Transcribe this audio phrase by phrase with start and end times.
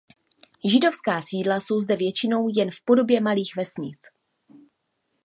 [0.65, 4.01] Židovská sídla jsou zde většinou jen v podobě malých vesnic.